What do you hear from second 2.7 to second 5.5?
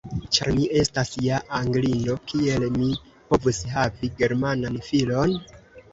mi povus havi Germanan filon?